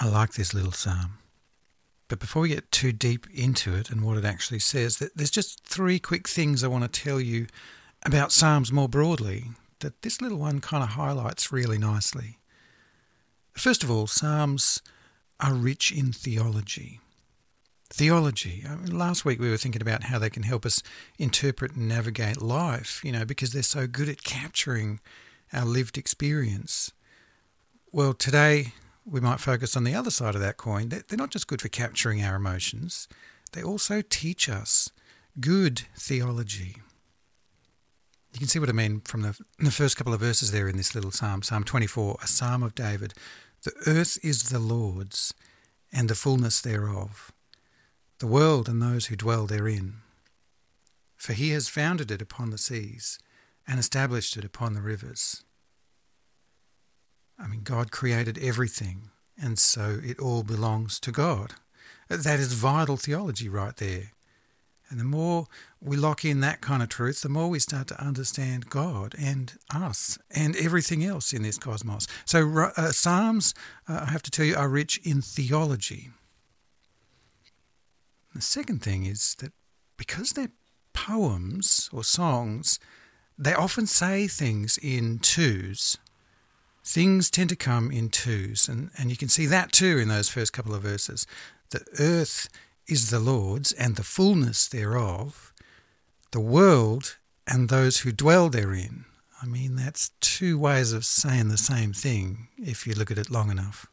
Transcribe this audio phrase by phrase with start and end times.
[0.00, 1.18] I like this little psalm.
[2.08, 5.64] But before we get too deep into it and what it actually says, there's just
[5.64, 7.46] three quick things I want to tell you
[8.04, 9.50] about Psalms more broadly
[9.80, 12.38] that this little one kind of highlights really nicely.
[13.52, 14.80] First of all, Psalms
[15.40, 17.00] are rich in theology.
[17.90, 18.64] Theology.
[18.68, 20.82] I mean, last week we were thinking about how they can help us
[21.18, 25.00] interpret and navigate life, you know, because they're so good at capturing
[25.52, 26.92] our lived experience.
[27.92, 28.72] Well, today
[29.10, 30.88] we might focus on the other side of that coin.
[30.88, 33.08] They're not just good for capturing our emotions,
[33.52, 34.90] they also teach us
[35.40, 36.76] good theology.
[38.34, 40.76] You can see what I mean from the, the first couple of verses there in
[40.76, 43.14] this little psalm, Psalm 24, a psalm of David.
[43.62, 45.32] The earth is the Lord's,
[45.92, 47.32] and the fullness thereof,
[48.18, 49.94] the world and those who dwell therein.
[51.16, 53.18] For he has founded it upon the seas,
[53.66, 55.44] and established it upon the rivers.
[57.38, 59.10] I mean, God created everything,
[59.40, 61.54] and so it all belongs to God.
[62.08, 64.12] That is vital theology right there.
[64.90, 65.46] And the more
[65.80, 69.52] we lock in that kind of truth, the more we start to understand God and
[69.72, 72.06] us and everything else in this cosmos.
[72.24, 73.54] So, uh, Psalms,
[73.86, 76.08] uh, I have to tell you, are rich in theology.
[78.34, 79.52] The second thing is that
[79.98, 80.52] because they're
[80.94, 82.80] poems or songs,
[83.36, 85.98] they often say things in twos
[86.88, 88.66] things tend to come in twos.
[88.66, 91.26] And, and you can see that too in those first couple of verses.
[91.70, 92.48] The earth
[92.86, 95.52] is the Lord's and the fullness thereof,
[96.30, 99.04] the world and those who dwell therein.
[99.42, 103.30] I mean, that's two ways of saying the same thing if you look at it
[103.30, 103.86] long enough.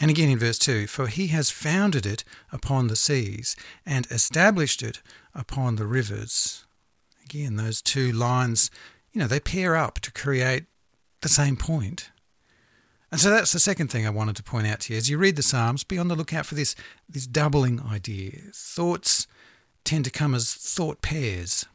[0.00, 3.54] And again in verse 2 For he has founded it upon the seas
[3.86, 5.02] and established it
[5.34, 6.64] upon the rivers.
[7.24, 8.70] Again, those two lines,
[9.12, 10.64] you know, they pair up to create
[11.22, 12.10] the same point.
[13.10, 14.98] And so that's the second thing I wanted to point out to you.
[14.98, 16.76] As you read the Psalms, be on the lookout for this,
[17.08, 18.38] this doubling idea.
[18.54, 19.26] Thoughts
[19.84, 21.66] tend to come as thought pairs.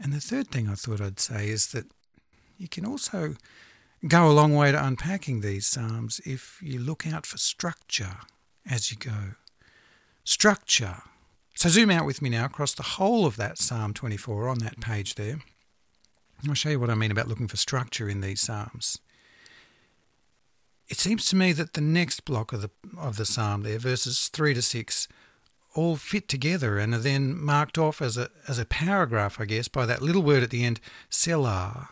[0.00, 1.86] And the third thing I thought I'd say is that
[2.58, 3.36] you can also
[4.08, 8.16] go a long way to unpacking these Psalms if you look out for structure
[8.68, 9.34] as you go.
[10.24, 11.02] Structure.
[11.54, 14.80] So zoom out with me now across the whole of that Psalm 24 on that
[14.80, 15.38] page there.
[16.48, 18.98] I'll show you what I mean about looking for structure in these psalms.
[20.88, 24.28] It seems to me that the next block of the of the psalm there, verses
[24.28, 25.08] three to six,
[25.74, 29.68] all fit together and are then marked off as a as a paragraph, I guess,
[29.68, 31.88] by that little word at the end, Selah.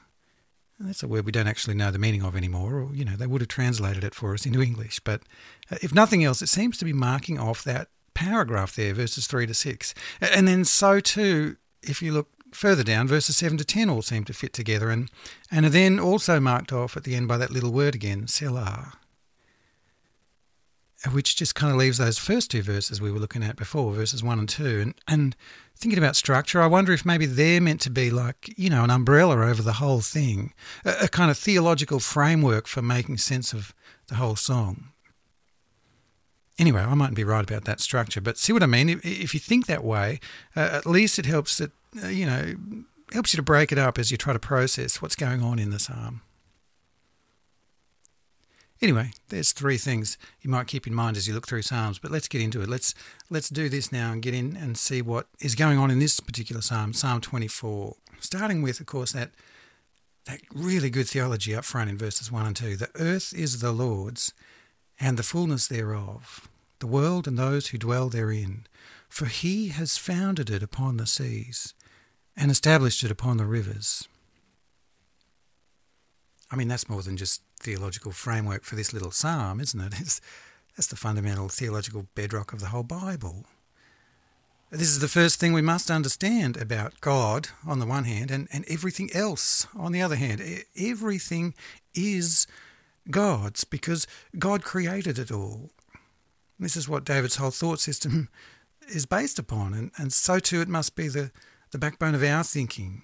[0.78, 3.16] And that's a word we don't actually know the meaning of anymore, or you know,
[3.16, 5.00] they would have translated it for us into English.
[5.00, 5.22] But
[5.70, 9.46] uh, if nothing else, it seems to be marking off that paragraph there, verses three
[9.46, 9.94] to six.
[10.20, 14.24] And then so too, if you look further down, verses 7 to 10 all seem
[14.24, 15.10] to fit together and,
[15.50, 18.94] and are then also marked off at the end by that little word again, Selah,
[21.10, 24.22] which just kind of leaves those first two verses we were looking at before, verses
[24.22, 24.80] 1 and 2.
[24.80, 25.36] And, and
[25.76, 28.90] thinking about structure, I wonder if maybe they're meant to be like, you know, an
[28.90, 30.52] umbrella over the whole thing,
[30.84, 33.74] a, a kind of theological framework for making sense of
[34.06, 34.88] the whole song.
[36.58, 38.88] Anyway, I mightn't be right about that structure, but see what I mean?
[38.88, 40.20] If, if you think that way,
[40.54, 41.72] uh, at least it helps that
[42.02, 42.54] Uh, you know,
[43.12, 45.70] helps you to break it up as you try to process what's going on in
[45.70, 46.22] the psalm.
[48.80, 52.10] Anyway, there's three things you might keep in mind as you look through Psalms, but
[52.10, 52.68] let's get into it.
[52.68, 52.96] Let's
[53.30, 56.18] let's do this now and get in and see what is going on in this
[56.18, 57.94] particular psalm, Psalm 24.
[58.18, 59.30] Starting with, of course, that
[60.24, 62.76] that really good theology up front in verses 1 and 2.
[62.76, 64.32] The earth is the Lord's
[64.98, 66.48] and the fullness thereof,
[66.80, 68.66] the world and those who dwell therein.
[69.08, 71.74] For he has founded it upon the seas
[72.36, 74.08] and established it upon the rivers.
[76.50, 79.94] I mean, that's more than just theological framework for this little psalm, isn't it?
[80.00, 80.20] It's,
[80.76, 83.44] that's the fundamental theological bedrock of the whole Bible.
[84.70, 88.48] This is the first thing we must understand about God on the one hand and,
[88.50, 90.42] and everything else on the other hand.
[90.74, 91.52] Everything
[91.94, 92.46] is
[93.10, 94.06] God's because
[94.38, 95.72] God created it all.
[96.58, 98.30] This is what David's whole thought system
[98.88, 101.32] is based upon, and, and so too it must be the
[101.72, 103.02] the backbone of our thinking.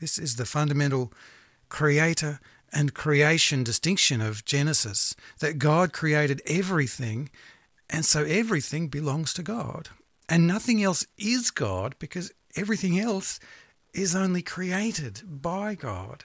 [0.00, 1.12] This is the fundamental
[1.68, 2.38] creator
[2.72, 7.30] and creation distinction of Genesis that God created everything,
[7.88, 9.88] and so everything belongs to God.
[10.28, 13.40] And nothing else is God because everything else
[13.94, 16.24] is only created by God.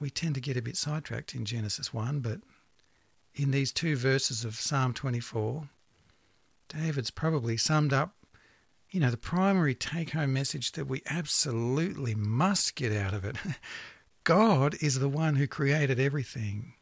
[0.00, 2.40] We tend to get a bit sidetracked in Genesis 1, but
[3.34, 5.68] in these two verses of Psalm 24,
[6.68, 8.14] David's probably summed up
[8.90, 13.36] you know, the primary take home message that we absolutely must get out of it
[14.24, 16.74] God is the one who created everything.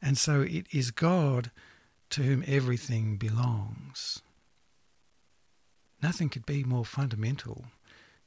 [0.00, 1.50] And so it is God
[2.08, 4.22] to whom everything belongs.
[6.02, 7.66] Nothing could be more fundamental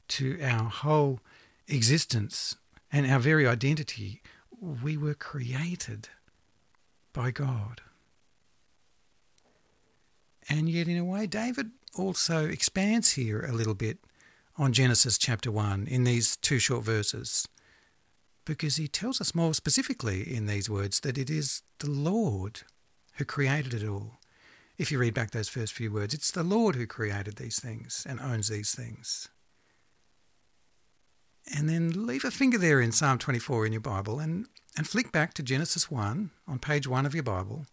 [0.06, 1.18] to our whole
[1.66, 2.54] existence
[2.92, 4.22] and our very identity.
[4.60, 6.08] We were created
[7.12, 7.80] by God.
[10.48, 13.98] And yet, in a way, David also expands here a little bit
[14.56, 17.48] on Genesis chapter 1 in these two short verses
[18.44, 22.62] because he tells us more specifically in these words that it is the Lord
[23.14, 24.18] who created it all.
[24.76, 28.06] If you read back those first few words, it's the Lord who created these things
[28.08, 29.28] and owns these things.
[31.54, 34.46] And then leave a finger there in Psalm 24 in your Bible and,
[34.76, 37.66] and flick back to Genesis 1 on page 1 of your Bible,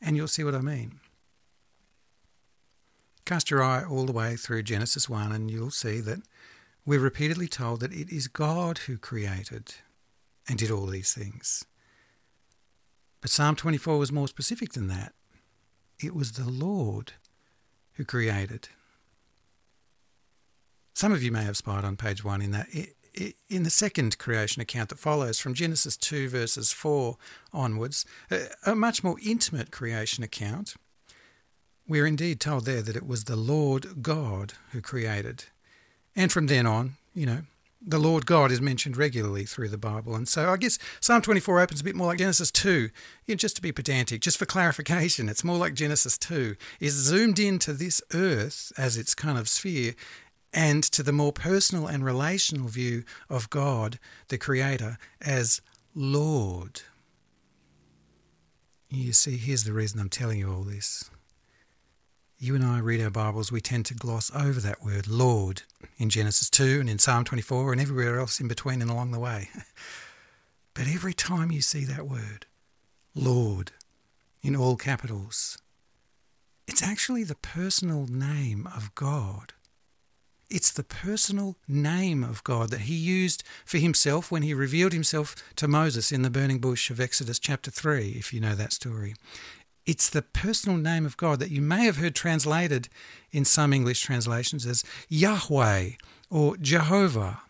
[0.00, 1.00] and you'll see what I mean.
[3.24, 6.20] Cast your eye all the way through Genesis 1, and you'll see that
[6.84, 9.74] we're repeatedly told that it is God who created
[10.46, 11.64] and did all these things.
[13.22, 15.14] But Psalm 24 was more specific than that.
[15.98, 17.14] It was the Lord
[17.94, 18.68] who created.
[20.92, 22.68] Some of you may have spied on page 1 in that
[23.48, 27.16] in the second creation account that follows from Genesis 2 verses 4
[27.52, 28.04] onwards,
[28.66, 30.74] a much more intimate creation account
[31.86, 35.44] we're indeed told there that it was the Lord God who created.
[36.16, 37.42] And from then on, you know,
[37.86, 40.14] the Lord God is mentioned regularly through the Bible.
[40.14, 42.88] And so I guess Psalm 24 opens a bit more like Genesis 2.
[43.26, 46.94] You know, just to be pedantic, just for clarification, it's more like Genesis 2 is
[46.94, 49.94] zoomed into this earth as its kind of sphere
[50.52, 53.98] and to the more personal and relational view of God,
[54.28, 55.60] the Creator, as
[55.94, 56.82] Lord.
[58.88, 61.10] You see, here's the reason I'm telling you all this
[62.44, 65.62] you and I read our Bibles, we tend to gloss over that word Lord
[65.96, 69.18] in Genesis 2 and in Psalm 24 and everywhere else in between and along the
[69.18, 69.48] way.
[70.74, 72.46] But every time you see that word,
[73.14, 73.70] Lord,
[74.42, 75.56] in all capitals,
[76.66, 79.52] it's actually the personal name of God.
[80.50, 85.36] It's the personal name of God that he used for himself when he revealed himself
[85.54, 89.14] to Moses in the burning bush of Exodus chapter 3, if you know that story.
[89.86, 92.88] It's the personal name of God that you may have heard translated
[93.30, 95.90] in some English translations as Yahweh
[96.30, 97.42] or Jehovah.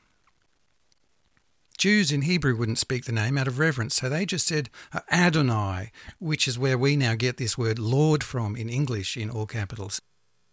[1.79, 4.71] Jews in Hebrew wouldn't speak the name out of reverence, so they just said
[5.13, 9.47] Adonai, which is where we now get this word Lord from in English in all
[9.47, 10.01] capitals.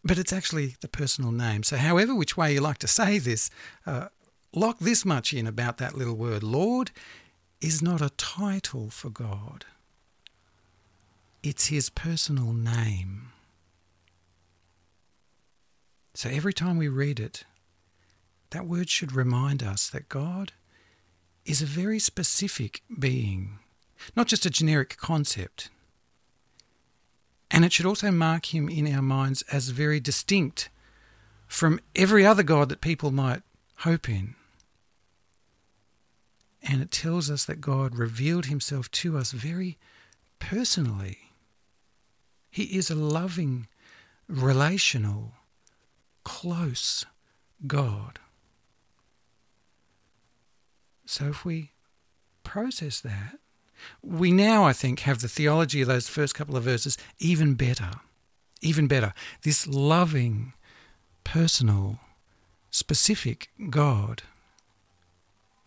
[0.03, 1.63] But it's actually the personal name.
[1.63, 3.49] So, however, which way you like to say this,
[3.85, 4.07] uh,
[4.53, 6.91] lock this much in about that little word Lord
[7.61, 9.65] is not a title for God.
[11.43, 13.31] It's his personal name.
[16.13, 17.45] So every time we read it,
[18.51, 20.51] that word should remind us that God
[21.45, 23.59] is a very specific being,
[24.15, 25.69] not just a generic concept.
[27.49, 30.69] And it should also mark him in our minds as very distinct
[31.47, 33.41] from every other God that people might
[33.77, 34.35] hope in.
[36.61, 39.77] And it tells us that God revealed himself to us very
[40.39, 41.30] personally.
[42.51, 43.67] He is a loving,
[44.27, 45.31] relational,
[46.23, 47.05] close
[47.65, 48.19] God.
[51.05, 51.71] So if we
[52.43, 53.39] process that,
[54.03, 57.91] we now, I think, have the theology of those first couple of verses even better.
[58.61, 59.13] Even better.
[59.43, 60.53] This loving,
[61.23, 61.99] personal,
[62.69, 64.23] specific God.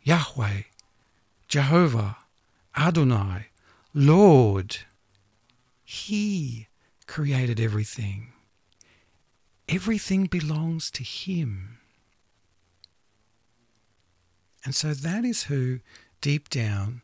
[0.02, 0.62] Yahweh,
[1.48, 2.18] Jehovah,
[2.76, 3.46] Adonai,
[3.92, 4.78] Lord.
[5.82, 6.68] He
[7.14, 8.32] created everything.
[9.68, 11.78] Everything belongs to Him.
[14.64, 15.78] And so that is who,
[16.20, 17.02] deep down,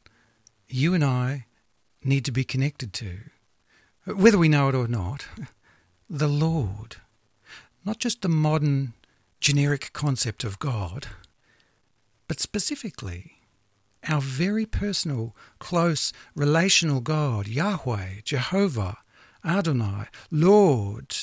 [0.68, 1.46] you and I
[2.02, 3.18] need to be connected to,
[4.04, 5.26] whether we know it or not,
[6.10, 6.96] the Lord.
[7.84, 8.94] Not just the modern
[9.38, 11.06] generic concept of God,
[12.26, 13.36] but specifically
[14.08, 18.98] our very personal, close, relational God, Yahweh, Jehovah,
[19.44, 21.16] Adonai, Lord.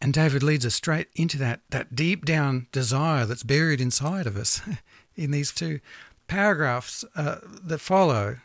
[0.00, 4.36] And David leads us straight into that, that deep down desire that's buried inside of
[4.36, 4.60] us
[5.16, 5.80] in these two
[6.26, 8.38] paragraphs uh, that follow.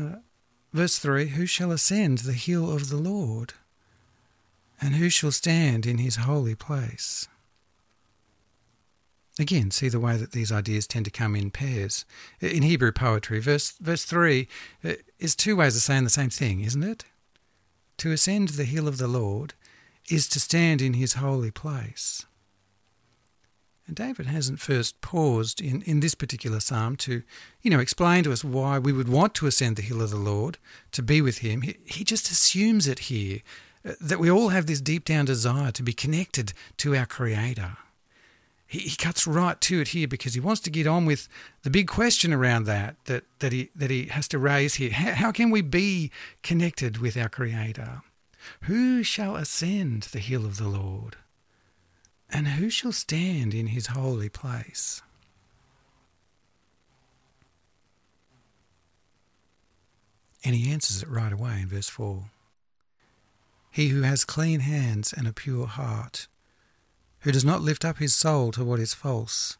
[0.00, 0.16] Uh,
[0.72, 3.54] verse 3 Who shall ascend the hill of the Lord?
[4.80, 7.26] And who shall stand in his holy place?
[9.38, 12.04] Again, see the way that these ideas tend to come in pairs.
[12.40, 14.48] In Hebrew poetry, verse, verse 3
[14.84, 17.04] uh, is two ways of saying the same thing, isn't it?
[17.98, 19.54] To ascend the hill of the Lord
[20.08, 22.24] is to stand in his holy place.
[23.86, 27.22] And David hasn't first paused in, in this particular psalm to,
[27.62, 30.16] you know, explain to us why we would want to ascend the hill of the
[30.16, 30.58] Lord,
[30.92, 31.62] to be with him.
[31.62, 33.40] He, he just assumes it here,
[33.84, 37.78] uh, that we all have this deep down desire to be connected to our Creator.
[38.68, 41.26] He, he cuts right to it here because he wants to get on with
[41.62, 44.90] the big question around that, that, that, he, that he has to raise here.
[44.90, 48.02] How, how can we be connected with our Creator?
[48.64, 51.16] Who shall ascend the hill of the Lord?
[52.30, 55.00] And who shall stand in his holy place?
[60.44, 62.30] And he answers it right away in verse 4.
[63.70, 66.26] He who has clean hands and a pure heart,
[67.20, 69.56] who does not lift up his soul to what is false,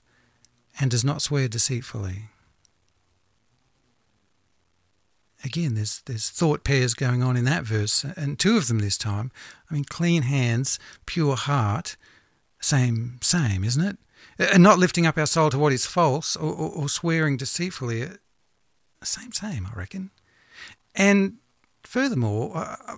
[0.81, 2.31] and does not swear deceitfully.
[5.45, 8.99] Again, there's there's thought pairs going on in that verse, and two of them this
[8.99, 9.31] time.
[9.71, 11.97] I mean, clean hands, pure heart,
[12.61, 13.99] same, same, isn't it?
[14.39, 18.03] And not lifting up our soul to what is false or, or, or swearing deceitfully.
[18.05, 18.09] Uh,
[19.03, 20.11] same, same, I reckon.
[20.95, 21.35] And
[21.85, 22.97] furthermore, I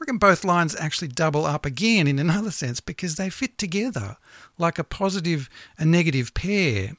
[0.00, 4.16] reckon both lines actually double up again in another sense because they fit together
[4.58, 6.96] like a positive and negative pair.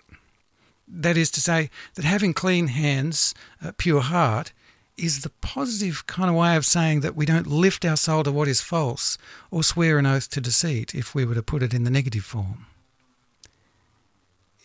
[0.87, 4.53] That is to say, that having clean hands, a pure heart,
[4.97, 8.31] is the positive kind of way of saying that we don't lift our soul to
[8.31, 9.17] what is false
[9.49, 12.23] or swear an oath to deceit if we were to put it in the negative
[12.23, 12.67] form.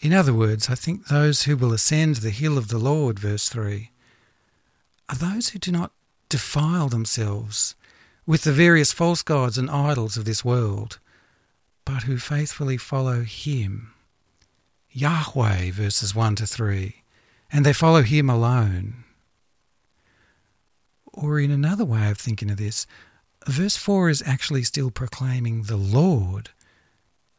[0.01, 3.49] In other words, I think those who will ascend the hill of the Lord, verse
[3.49, 3.91] 3,
[5.09, 5.93] are those who do not
[6.29, 7.75] defile themselves
[8.27, 10.99] with the various false gods and idols of this world,
[11.85, 13.93] but who faithfully follow Him.
[14.91, 17.03] Yahweh, verses 1 to 3,
[17.53, 19.05] and they follow Him alone.
[21.13, 22.87] Or, in another way of thinking of this,
[23.47, 26.51] verse 4 is actually still proclaiming the Lord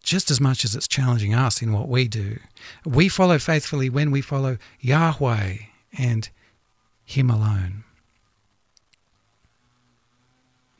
[0.07, 2.39] just as much as it's challenging us in what we do.
[2.85, 5.57] We follow faithfully when we follow Yahweh
[5.97, 6.29] and
[7.03, 7.83] Him alone.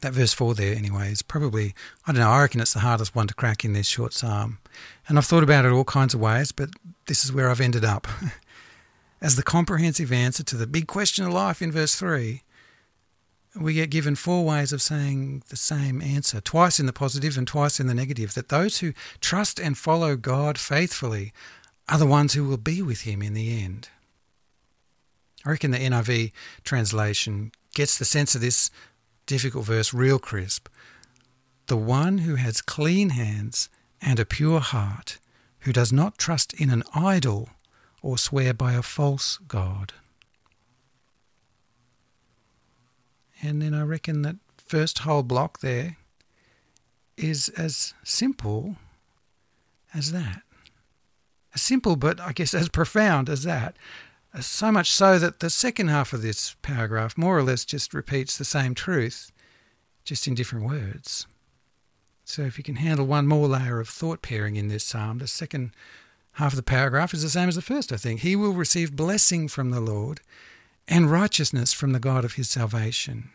[0.01, 1.73] That verse 4 there, anyway, is probably,
[2.05, 4.59] I don't know, I reckon it's the hardest one to crack in this short psalm.
[5.07, 6.69] And I've thought about it all kinds of ways, but
[7.07, 8.07] this is where I've ended up.
[9.21, 12.43] As the comprehensive answer to the big question of life in verse 3,
[13.59, 17.47] we get given four ways of saying the same answer, twice in the positive and
[17.47, 21.33] twice in the negative, that those who trust and follow God faithfully
[21.89, 23.89] are the ones who will be with Him in the end.
[25.45, 26.31] I reckon the NIV
[26.63, 28.69] translation gets the sense of this
[29.27, 30.67] difficult verse real crisp.
[31.67, 33.69] The one who has clean hands
[34.01, 35.19] and a pure heart,
[35.61, 37.49] who does not trust in an idol
[38.01, 39.93] or swear by a false God.
[43.41, 45.97] And then I reckon that first whole block there
[47.17, 48.77] is as simple
[49.93, 50.41] as that.
[51.53, 53.75] As simple, but I guess as profound as that.
[54.33, 57.93] Uh, so much so that the second half of this paragraph more or less just
[57.93, 59.31] repeats the same truth,
[60.03, 61.27] just in different words.
[62.25, 65.27] So if you can handle one more layer of thought pairing in this psalm, the
[65.27, 65.71] second
[66.33, 68.19] half of the paragraph is the same as the first, I think.
[68.19, 70.19] He will receive blessing from the Lord
[70.87, 73.29] and righteousness from the God of his salvation.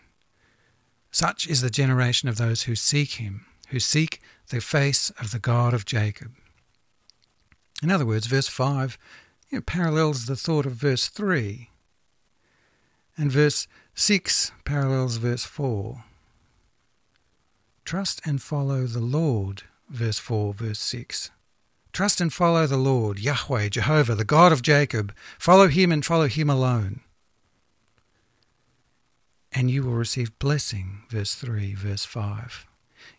[1.10, 5.38] Such is the generation of those who seek him, who seek the face of the
[5.38, 6.32] God of Jacob.
[7.82, 8.96] In other words, verse 5
[9.58, 11.68] know, parallels the thought of verse 3,
[13.16, 16.04] and verse 6 parallels verse 4.
[17.84, 21.30] Trust and follow the Lord, verse 4, verse 6.
[21.92, 25.14] Trust and follow the Lord, Yahweh, Jehovah, the God of Jacob.
[25.38, 27.00] Follow him and follow him alone
[29.54, 32.66] and you will receive blessing, verse 3, verse 5.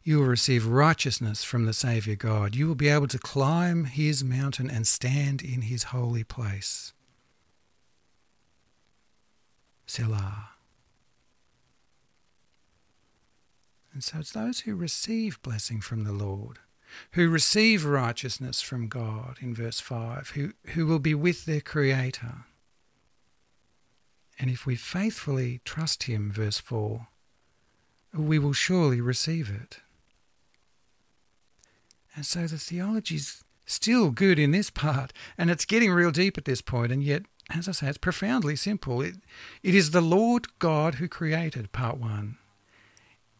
[0.03, 2.55] You will receive righteousness from the Saviour God.
[2.55, 6.93] You will be able to climb his mountain and stand in his holy place.
[9.85, 10.49] Selah.
[13.93, 16.59] And so it's those who receive blessing from the Lord,
[17.11, 22.45] who receive righteousness from God in verse 5, who, who will be with their Creator.
[24.39, 27.07] And if we faithfully trust Him, verse 4,
[28.13, 29.79] we will surely receive it.
[32.15, 36.45] And so the theology's still good in this part, and it's getting real deep at
[36.45, 39.01] this point, and yet, as I say, it's profoundly simple.
[39.01, 39.15] It,
[39.63, 42.37] it is the Lord God who created, part one.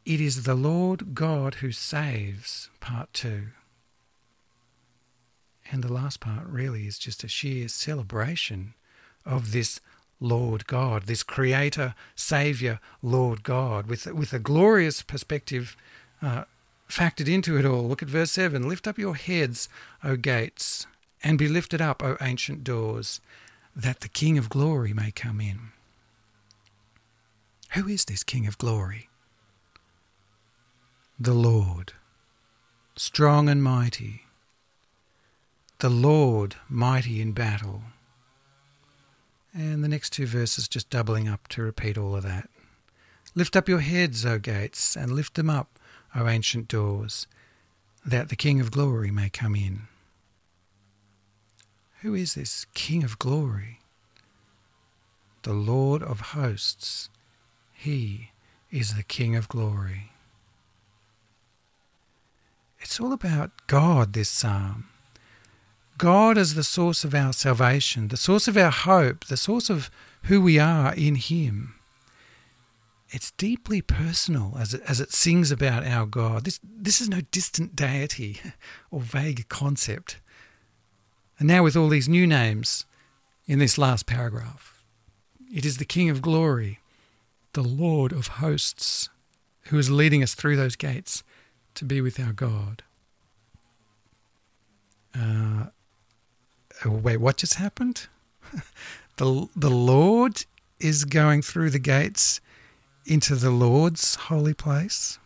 [0.06, 3.48] It is the Lord God who saves, part two.
[5.72, 8.74] And the last part really is just a sheer celebration
[9.25, 9.80] of this
[10.24, 15.75] Lord God, this Creator, Saviour, Lord God, with with a glorious perspective
[16.22, 16.46] uh,
[16.89, 17.88] factored into it all.
[17.88, 19.68] Look at verse 7 Lift up your heads,
[20.01, 20.88] O gates,
[21.22, 23.20] and be lifted up, O ancient doors,
[23.75, 25.72] that the King of glory may come in.
[27.72, 29.10] Who is this King of glory?
[31.20, 31.92] The Lord,
[32.96, 34.24] strong and mighty,
[35.80, 37.82] the Lord mighty in battle.
[39.53, 42.50] And the next two verses just doubling up to repeat all of that.
[43.36, 45.79] Lift up your heads, O gates, and lift them up,
[46.15, 47.27] O ancient doors,
[48.05, 49.83] that the King of glory may come in.
[52.01, 53.79] Who is this King of glory?
[55.43, 57.10] The Lord of hosts.
[57.72, 58.31] He
[58.72, 60.12] is the King of glory.
[62.79, 64.89] It's all about God, this psalm.
[65.98, 69.90] God is the source of our salvation, the source of our hope, the source of
[70.24, 71.76] who we are in Him.
[73.10, 76.46] It's deeply personal as it, as it sings about our God.
[76.46, 78.42] This, this is no distant deity
[78.92, 80.18] or vague concept.
[81.38, 82.86] And now, with all these new names
[83.46, 84.84] in this last paragraph,
[85.54, 86.80] it is the King of glory,
[87.54, 89.10] the Lord of hosts,
[89.68, 91.24] who is leading us through those gates
[91.76, 92.82] to be with our God.
[95.16, 95.66] Uh,
[96.86, 98.08] Oh, wait, what just happened?
[99.18, 100.46] the, the Lord
[100.80, 102.42] is going through the gates
[103.06, 105.20] into the Lord's holy place?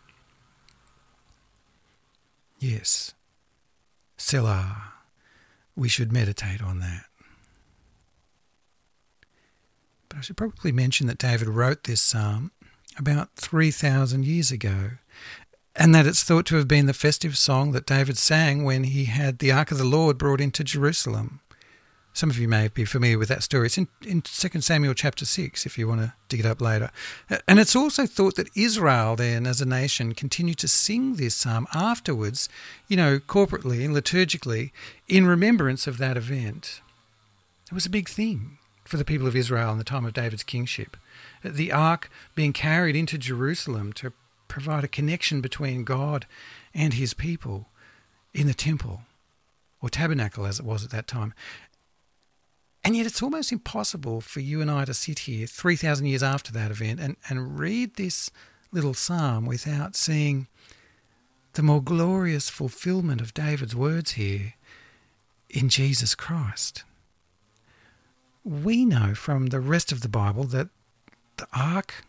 [2.59, 3.13] Yes.
[4.17, 4.93] Selah.
[5.75, 7.05] We should meditate on that.
[10.09, 12.51] But I should probably mention that David wrote this psalm
[12.97, 14.91] about 3,000 years ago,
[15.75, 19.05] and that it's thought to have been the festive song that David sang when he
[19.05, 21.41] had the Ark of the Lord brought into Jerusalem.
[22.17, 23.67] Some of you may be familiar with that story.
[23.67, 26.89] It's in, in 2 Samuel chapter 6, if you want to dig it up later.
[27.47, 31.67] And it's also thought that Israel, then, as a nation, continued to sing this psalm
[31.75, 32.49] afterwards,
[32.87, 34.71] you know, corporately and liturgically,
[35.07, 36.81] in remembrance of that event.
[37.67, 40.41] It was a big thing for the people of Israel in the time of David's
[40.41, 40.97] kingship.
[41.43, 44.11] The ark being carried into Jerusalem to
[44.47, 46.25] provide a connection between God
[46.73, 47.67] and his people
[48.33, 49.01] in the temple
[49.81, 51.33] or tabernacle as it was at that time.
[52.87, 56.53] And yet, it's almost impossible for you and I to sit here 3,000 years after
[56.53, 58.31] that event and, and read this
[58.71, 60.47] little psalm without seeing
[61.51, 64.53] the more glorious fulfillment of David's words here
[65.49, 66.85] in Jesus Christ.
[68.45, 70.69] We know from the rest of the Bible that
[71.35, 72.05] the ark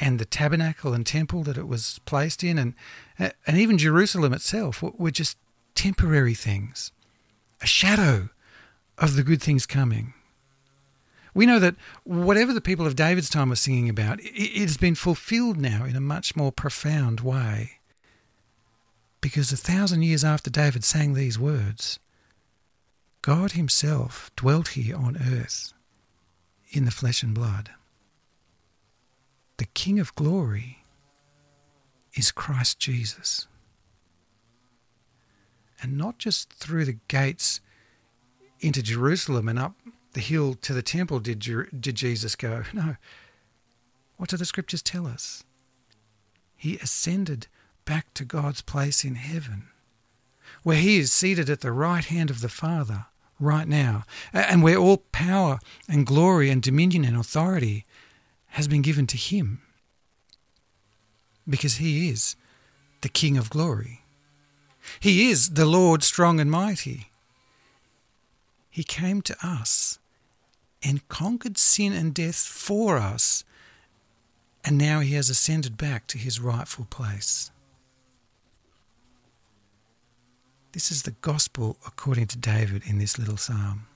[0.00, 2.74] and the tabernacle and temple that it was placed in, and,
[3.20, 5.38] and even Jerusalem itself, were just
[5.76, 6.90] temporary things,
[7.60, 8.30] a shadow
[8.98, 10.14] of the good things coming.
[11.34, 14.94] We know that whatever the people of David's time were singing about, it has been
[14.94, 17.78] fulfilled now in a much more profound way.
[19.20, 21.98] Because a thousand years after David sang these words,
[23.22, 25.72] God Himself dwelt here on earth
[26.70, 27.70] in the flesh and blood.
[29.58, 30.84] The King of glory
[32.14, 33.46] is Christ Jesus.
[35.80, 37.60] And not just through the gates
[38.62, 39.74] into Jerusalem and up
[40.12, 42.64] the hill to the temple did, did Jesus go.
[42.72, 42.96] No.
[44.16, 45.42] What do the scriptures tell us?
[46.56, 47.48] He ascended
[47.84, 49.64] back to God's place in heaven,
[50.62, 53.06] where he is seated at the right hand of the Father
[53.40, 57.84] right now, and where all power and glory and dominion and authority
[58.50, 59.62] has been given to him.
[61.48, 62.36] Because he is
[63.00, 64.02] the King of glory.
[65.00, 67.08] He is the Lord strong and mighty.
[68.72, 69.98] He came to us
[70.82, 73.44] and conquered sin and death for us,
[74.64, 77.50] and now he has ascended back to his rightful place.
[80.72, 83.88] This is the gospel according to David in this little psalm.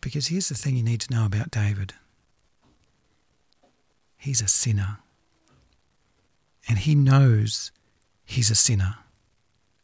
[0.00, 1.94] Because here's the thing you need to know about David
[4.18, 4.98] he's a sinner.
[6.68, 7.70] And he knows
[8.24, 8.96] he's a sinner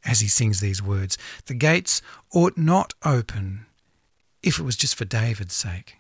[0.07, 1.19] as he sings these words.
[1.47, 2.01] The gates
[2.33, 3.67] ought not open
[4.43, 5.97] if it was just for David's sake.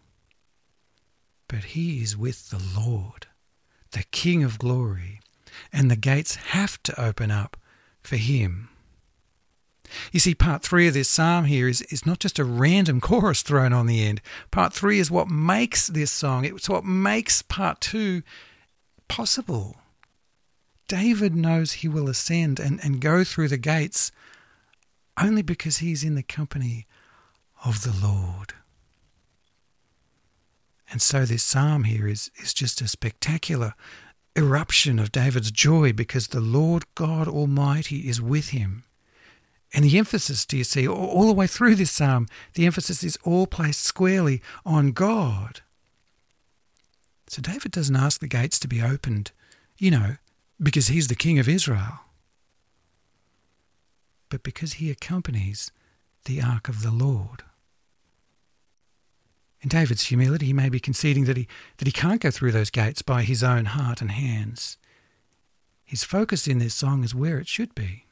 [1.48, 3.26] But he is with the Lord,
[3.92, 5.20] the King of glory,
[5.72, 7.56] and the gates have to open up
[8.02, 8.68] for him.
[10.12, 13.42] You see, part three of this psalm here is, is not just a random chorus
[13.42, 14.20] thrown on the end.
[14.50, 18.22] Part three is what makes this song, it's what makes part two
[19.08, 19.76] possible.
[20.88, 24.12] David knows he will ascend and, and go through the gates
[25.20, 26.86] only because he's in the company
[27.64, 28.54] of the Lord.
[30.90, 33.74] And so this psalm here is, is just a spectacular
[34.36, 38.84] eruption of David's joy because the Lord God Almighty is with him.
[39.74, 43.18] And the emphasis, do you see, all the way through this psalm, the emphasis is
[43.24, 45.60] all placed squarely on God.
[47.26, 49.32] So David doesn't ask the gates to be opened,
[49.76, 50.16] you know,
[50.62, 52.00] because he's the king of Israel,
[54.28, 55.70] but because he accompanies
[56.24, 57.42] the ark of the Lord.
[59.60, 62.70] In David's humility, he may be conceding that he, that he can't go through those
[62.70, 64.76] gates by his own heart and hands.
[65.84, 68.06] His focus in this song is where it should be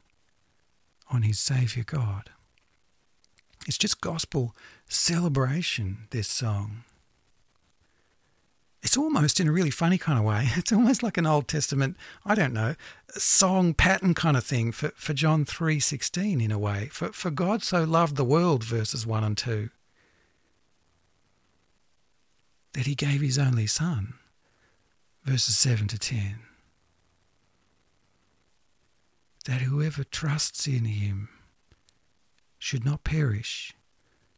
[1.11, 2.30] on his Saviour God.
[3.66, 4.54] It's just gospel
[4.88, 6.85] celebration, this song.
[8.85, 10.51] It's almost in a really funny kind of way.
[10.57, 12.77] It's almost like an Old Testament, I don't know,
[13.16, 16.90] song pattern kind of thing for, for John 3.16 in a way.
[16.92, 19.70] For, for God so loved the world, verses 1 and 2
[22.75, 24.14] that he gave his only Son.
[25.25, 26.40] Verses 7 to 10.
[29.47, 31.29] That whoever trusts in him
[32.59, 33.73] should not perish,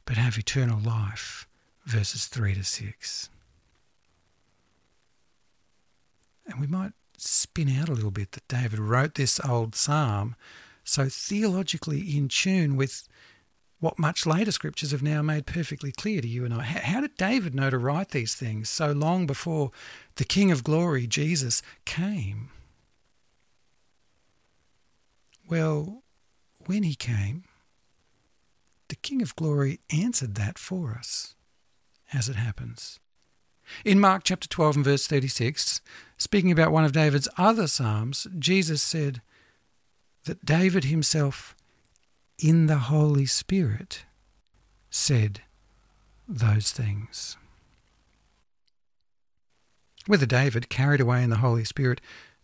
[0.05, 1.49] but have eternal life.
[1.87, 3.31] Verses 3 to 6.
[6.47, 10.37] And we might spin out a little bit that David wrote this old psalm
[10.85, 13.09] so theologically in tune with
[13.81, 16.63] what much later scriptures have now made perfectly clear to you and I.
[16.63, 19.71] How did David know to write these things so long before
[20.15, 22.51] the King of Glory, Jesus, came?
[25.49, 26.03] Well,
[26.65, 27.45] when he came,
[28.89, 31.35] the King of Glory answered that for us,
[32.13, 32.99] as it happens.
[33.85, 35.81] In Mark chapter 12 and verse 36,
[36.16, 39.20] speaking about one of David's other psalms, Jesus said
[40.24, 41.55] that David himself
[42.38, 44.05] in the Holy Spirit
[44.90, 45.40] said
[46.29, 47.37] those things.
[50.07, 52.00] Whether David, carried away in the Holy Spirit,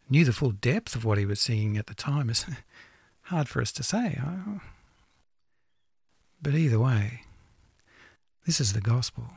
[0.09, 2.45] knew the full depth of what he was singing at the time is
[3.23, 4.21] hard for us to say.
[6.41, 7.23] But either way,
[8.47, 9.31] this is the gospel.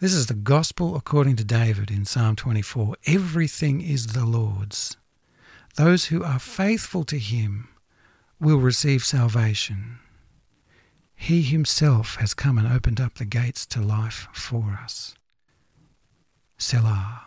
[0.00, 2.94] This is the gospel according to David in Psalm 24.
[3.06, 4.96] Everything is the Lord's.
[5.74, 7.68] Those who are faithful to him
[8.38, 9.98] will receive salvation.
[11.16, 15.16] He himself has come and opened up the gates to life for us.
[16.58, 17.22] Selah.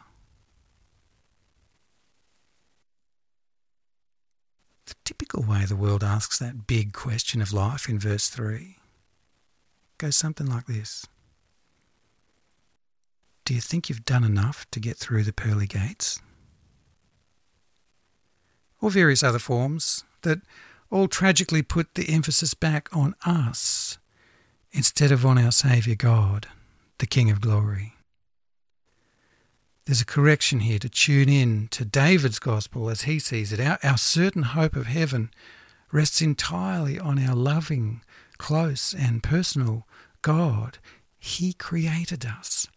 [4.85, 8.77] The typical way the world asks that big question of life in verse 3
[9.97, 11.05] goes something like this
[13.45, 16.21] Do you think you've done enough to get through the pearly gates?
[18.81, 20.39] Or various other forms that
[20.89, 23.97] all tragically put the emphasis back on us
[24.71, 26.47] instead of on our Saviour God,
[26.99, 27.93] the King of Glory.
[29.85, 33.59] There's a correction here to tune in to David's gospel as he sees it.
[33.59, 35.31] Our, our certain hope of heaven
[35.91, 38.01] rests entirely on our loving,
[38.37, 39.87] close, and personal
[40.21, 40.77] God.
[41.19, 42.67] He created us.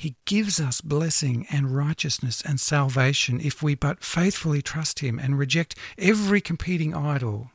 [0.00, 5.38] He gives us blessing and righteousness and salvation if we but faithfully trust Him and
[5.38, 7.50] reject every competing idol.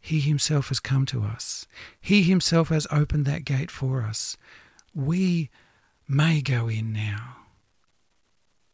[0.00, 1.66] He Himself has come to us.
[2.00, 4.38] He Himself has opened that gate for us.
[4.94, 5.50] We
[6.08, 7.36] may go in now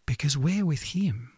[0.06, 1.32] because we're with Him.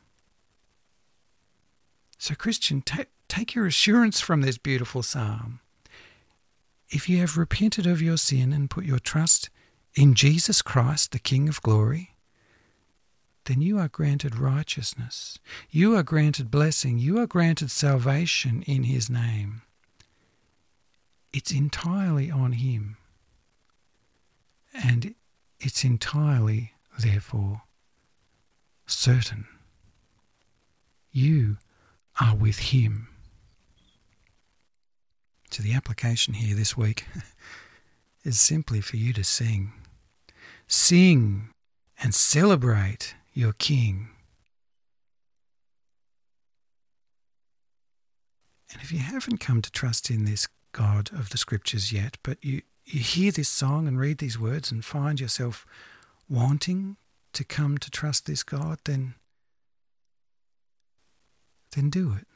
[2.18, 5.61] So, Christian, take, take your assurance from this beautiful psalm.
[6.90, 9.49] If you have repented of your sin and put your trust
[9.94, 12.14] in Jesus Christ, the King of glory,
[13.46, 15.38] then you are granted righteousness.
[15.70, 16.98] You are granted blessing.
[16.98, 19.62] You are granted salvation in His name.
[21.33, 22.96] It's entirely on Him.
[24.72, 25.14] And
[25.59, 27.62] it's entirely, therefore,
[28.87, 29.46] certain.
[31.11, 31.57] You
[32.20, 33.09] are with Him.
[35.50, 37.05] So the application here this week
[38.24, 39.72] is simply for you to sing.
[40.73, 41.49] Sing
[42.01, 44.11] and celebrate your King.
[48.73, 52.39] And if you haven't come to trust in this God of the Scriptures yet, but
[52.41, 55.67] you, you hear this song and read these words and find yourself
[56.29, 56.97] wanting
[57.33, 59.15] to come to trust this God, then,
[61.75, 62.29] then do it.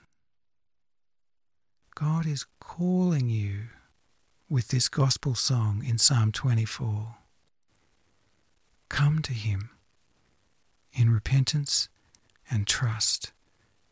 [1.95, 3.67] God is calling you
[4.49, 7.15] with this gospel song in Psalm 24.
[8.95, 9.71] Come to Him
[10.93, 11.89] in repentance
[12.49, 13.33] and trust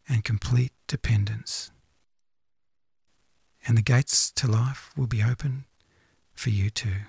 [0.09, 1.73] and complete dependence.
[3.67, 5.65] And the gates to life will be open
[6.35, 7.03] for you too.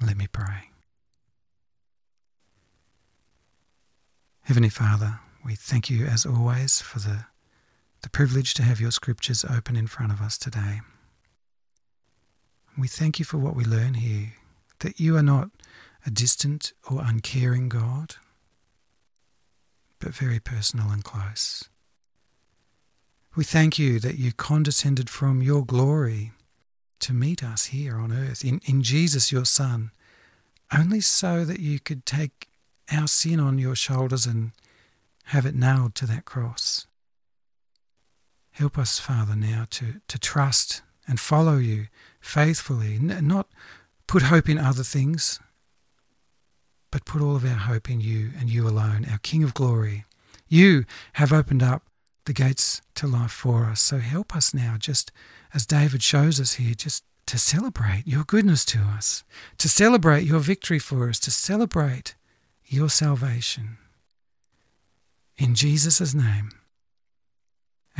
[0.00, 0.70] Let me pray.
[4.42, 7.24] Heavenly Father, we thank you as always for the,
[8.02, 10.80] the privilege to have your scriptures open in front of us today.
[12.76, 14.34] We thank you for what we learn here,
[14.80, 15.50] that you are not
[16.04, 18.16] a distant or uncaring God,
[20.00, 21.68] but very personal and close.
[23.36, 26.32] We thank you that you condescended from your glory
[27.00, 29.90] to meet us here on earth in, in Jesus, your Son,
[30.76, 32.48] only so that you could take
[32.90, 34.52] our sin on your shoulders and
[35.26, 36.86] have it nailed to that cross.
[38.52, 41.86] Help us, Father, now to, to trust and follow you
[42.24, 43.48] faithfully, not
[44.06, 45.38] put hope in other things,
[46.90, 50.04] but put all of our hope in you and you alone, our King of glory.
[50.48, 50.84] You
[51.14, 51.82] have opened up
[52.24, 53.82] the gates to life for us.
[53.82, 55.12] So help us now, just
[55.52, 59.22] as David shows us here, just to celebrate your goodness to us,
[59.58, 62.14] to celebrate your victory for us, to celebrate
[62.64, 63.76] your salvation.
[65.36, 66.50] In Jesus' name,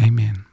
[0.00, 0.46] amen.